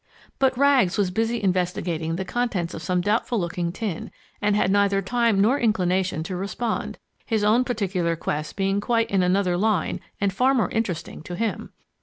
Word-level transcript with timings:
But 0.39 0.57
Rags 0.57 0.97
was 0.97 1.11
busy 1.11 1.43
investigating 1.43 2.15
the 2.15 2.25
contents 2.25 2.73
of 2.73 2.81
some 2.81 3.01
doubtful 3.01 3.39
looking 3.39 3.71
tin, 3.71 4.09
and 4.41 4.55
had 4.55 4.71
neither 4.71 4.99
time 4.99 5.39
nor 5.39 5.59
inclination 5.59 6.23
to 6.23 6.35
respond, 6.35 6.97
his 7.27 7.43
own 7.43 7.63
particular 7.63 8.15
quests 8.15 8.51
being 8.51 8.81
quite 8.81 9.11
in 9.11 9.21
another 9.21 9.57
line 9.57 9.99
and 10.19 10.33
far 10.33 10.55
more 10.55 10.71
interesting 10.71 11.21
to 11.21 11.35
him! 11.35 11.69